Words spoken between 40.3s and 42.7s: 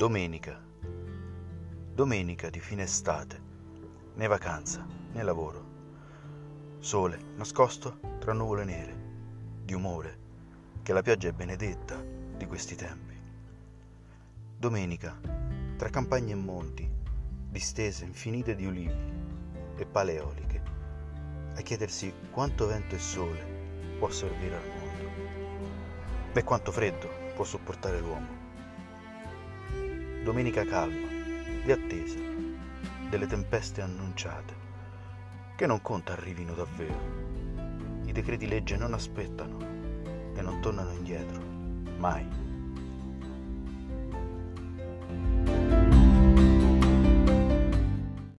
e non tornano indietro, mai.